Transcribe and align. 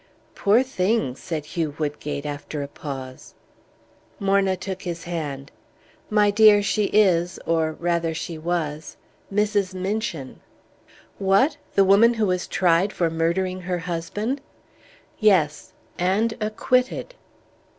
"Poor 0.33 0.63
thing," 0.63 1.15
said 1.15 1.45
Hugh 1.45 1.75
Woodgate, 1.77 2.25
after 2.25 2.63
a 2.63 2.67
pause. 2.67 3.35
Morna 4.19 4.57
took 4.57 4.81
his 4.81 5.03
hand. 5.03 5.51
"My 6.09 6.31
dear, 6.31 6.63
she 6.63 6.85
is, 6.85 7.37
or 7.45 7.73
rather 7.73 8.11
she 8.15 8.35
was, 8.35 8.97
Mrs. 9.31 9.75
Minchin!" 9.75 10.39
"What! 11.19 11.57
The 11.75 11.83
woman 11.85 12.15
who 12.15 12.25
was 12.25 12.47
tried 12.47 12.91
for 12.91 13.11
murdering 13.11 13.61
her 13.61 13.77
husband?" 13.77 14.41
"Yes 15.19 15.71
and 15.99 16.33
acquitted." 16.41 17.13